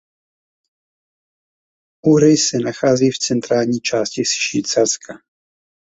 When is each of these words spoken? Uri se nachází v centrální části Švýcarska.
Uri 2.05 2.37
se 2.37 2.57
nachází 2.59 3.11
v 3.11 3.17
centrální 3.17 3.79
části 3.79 4.23
Švýcarska. 4.25 5.13